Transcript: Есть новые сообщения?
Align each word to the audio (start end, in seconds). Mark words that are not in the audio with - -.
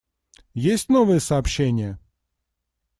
Есть 0.55 0.89
новые 0.89 1.19
сообщения? 1.19 1.99